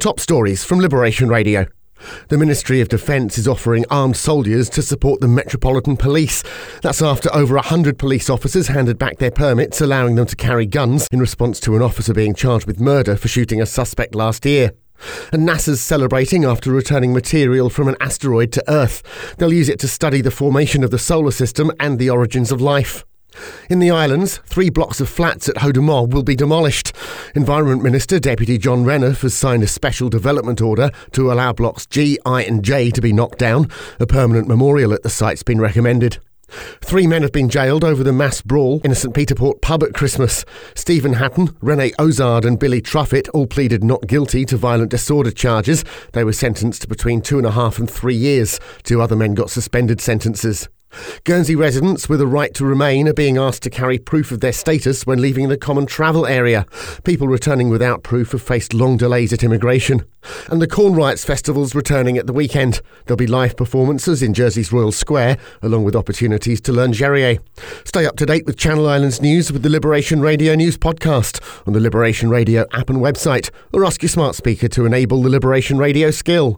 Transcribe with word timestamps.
top 0.00 0.18
stories 0.18 0.64
from 0.64 0.80
Liberation 0.80 1.28
Radio. 1.28 1.66
The 2.28 2.38
Ministry 2.38 2.80
of 2.80 2.88
Defence 2.88 3.36
is 3.36 3.46
offering 3.46 3.84
armed 3.90 4.16
soldiers 4.16 4.70
to 4.70 4.80
support 4.80 5.20
the 5.20 5.28
Metropolitan 5.28 5.98
Police. 5.98 6.42
That's 6.80 7.02
after 7.02 7.30
over 7.34 7.56
100 7.56 7.98
police 7.98 8.30
officers 8.30 8.68
handed 8.68 8.98
back 8.98 9.18
their 9.18 9.30
permits, 9.30 9.82
allowing 9.82 10.14
them 10.14 10.24
to 10.24 10.36
carry 10.36 10.64
guns 10.64 11.06
in 11.12 11.20
response 11.20 11.60
to 11.60 11.76
an 11.76 11.82
officer 11.82 12.14
being 12.14 12.34
charged 12.34 12.66
with 12.66 12.80
murder 12.80 13.14
for 13.14 13.28
shooting 13.28 13.60
a 13.60 13.66
suspect 13.66 14.14
last 14.14 14.46
year. 14.46 14.72
And 15.32 15.46
NASA's 15.46 15.82
celebrating 15.82 16.46
after 16.46 16.72
returning 16.72 17.12
material 17.12 17.68
from 17.68 17.86
an 17.86 17.96
asteroid 18.00 18.52
to 18.52 18.64
Earth. 18.70 19.02
They'll 19.36 19.52
use 19.52 19.68
it 19.68 19.78
to 19.80 19.88
study 19.88 20.22
the 20.22 20.30
formation 20.30 20.82
of 20.82 20.90
the 20.90 20.98
solar 20.98 21.30
system 21.30 21.70
and 21.78 21.98
the 21.98 22.08
origins 22.08 22.50
of 22.50 22.62
life. 22.62 23.04
In 23.68 23.78
the 23.78 23.90
islands, 23.90 24.38
three 24.44 24.70
blocks 24.70 25.00
of 25.00 25.08
flats 25.08 25.48
at 25.48 25.58
Haut 25.58 25.74
du 25.74 25.82
Mont 25.82 26.12
will 26.12 26.22
be 26.22 26.36
demolished. 26.36 26.92
Environment 27.34 27.82
Minister 27.82 28.18
Deputy 28.18 28.58
John 28.58 28.84
Renouf 28.84 29.22
has 29.22 29.34
signed 29.34 29.62
a 29.62 29.68
special 29.68 30.08
development 30.08 30.60
order 30.60 30.90
to 31.12 31.30
allow 31.30 31.52
blocks 31.52 31.86
G, 31.86 32.18
I, 32.26 32.42
and 32.42 32.64
J 32.64 32.90
to 32.90 33.00
be 33.00 33.12
knocked 33.12 33.38
down. 33.38 33.68
A 33.98 34.06
permanent 34.06 34.48
memorial 34.48 34.92
at 34.92 35.02
the 35.02 35.10
site's 35.10 35.42
been 35.42 35.60
recommended. 35.60 36.18
Three 36.80 37.06
men 37.06 37.22
have 37.22 37.32
been 37.32 37.48
jailed 37.48 37.84
over 37.84 38.02
the 38.02 38.12
mass 38.12 38.42
brawl 38.42 38.80
in 38.82 38.90
a 38.90 38.96
St 38.96 39.14
Peter 39.14 39.34
Port 39.34 39.62
pub 39.62 39.84
at 39.84 39.94
Christmas. 39.94 40.44
Stephen 40.74 41.14
Hatton, 41.14 41.56
Rene 41.60 41.92
Ozard, 41.98 42.44
and 42.44 42.58
Billy 42.58 42.80
Truffett 42.80 43.28
all 43.28 43.46
pleaded 43.46 43.84
not 43.84 44.06
guilty 44.08 44.44
to 44.46 44.56
violent 44.56 44.90
disorder 44.90 45.30
charges. 45.30 45.84
They 46.12 46.24
were 46.24 46.32
sentenced 46.32 46.82
to 46.82 46.88
between 46.88 47.20
two 47.20 47.38
and 47.38 47.46
a 47.46 47.52
half 47.52 47.78
and 47.78 47.88
three 47.88 48.16
years. 48.16 48.58
Two 48.82 49.00
other 49.00 49.16
men 49.16 49.34
got 49.34 49.50
suspended 49.50 50.00
sentences. 50.00 50.68
Guernsey 51.24 51.54
residents 51.54 52.08
with 52.08 52.20
a 52.20 52.26
right 52.26 52.52
to 52.54 52.64
remain 52.64 53.08
are 53.08 53.14
being 53.14 53.36
asked 53.36 53.62
to 53.64 53.70
carry 53.70 53.98
proof 53.98 54.32
of 54.32 54.40
their 54.40 54.52
status 54.52 55.06
when 55.06 55.20
leaving 55.20 55.48
the 55.48 55.56
common 55.56 55.86
travel 55.86 56.26
area. 56.26 56.66
People 57.04 57.28
returning 57.28 57.68
without 57.68 58.02
proof 58.02 58.32
have 58.32 58.42
faced 58.42 58.74
long 58.74 58.96
delays 58.96 59.32
at 59.32 59.44
immigration. 59.44 60.04
And 60.48 60.60
the 60.60 60.68
Corn 60.68 60.94
Riots 60.94 61.24
Festival's 61.24 61.74
returning 61.74 62.18
at 62.18 62.26
the 62.26 62.32
weekend. 62.32 62.82
There'll 63.06 63.16
be 63.16 63.26
live 63.26 63.56
performances 63.56 64.22
in 64.22 64.34
Jersey's 64.34 64.72
Royal 64.72 64.92
Square, 64.92 65.38
along 65.62 65.84
with 65.84 65.96
opportunities 65.96 66.60
to 66.62 66.72
learn 66.72 66.92
Jèrriais. 66.92 67.38
Stay 67.84 68.04
up 68.04 68.16
to 68.16 68.26
date 68.26 68.46
with 68.46 68.58
Channel 68.58 68.88
Islands 68.88 69.22
news 69.22 69.52
with 69.52 69.62
the 69.62 69.70
Liberation 69.70 70.20
Radio 70.20 70.54
News 70.54 70.76
podcast 70.76 71.40
on 71.66 71.72
the 71.72 71.80
Liberation 71.80 72.28
Radio 72.28 72.66
app 72.72 72.90
and 72.90 72.98
website, 72.98 73.50
or 73.72 73.84
ask 73.84 74.02
your 74.02 74.10
smart 74.10 74.34
speaker 74.34 74.68
to 74.68 74.84
enable 74.84 75.22
the 75.22 75.30
Liberation 75.30 75.78
Radio 75.78 76.10
skill. 76.10 76.48